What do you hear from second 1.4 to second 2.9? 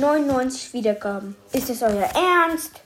Ist es euer Ernst?